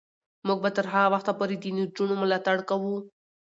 موږ 0.47 0.57
به 0.63 0.69
تر 0.77 0.85
هغه 0.93 1.09
وخته 1.13 1.31
پورې 1.39 1.55
د 1.59 1.65
نجونو 1.77 2.13
ملاتړ 2.21 2.57
کوو. 2.69 2.95